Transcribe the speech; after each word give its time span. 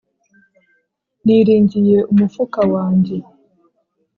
Niringiye 1.25 1.97
umufuka 2.11 2.61
wanjye 2.73 3.17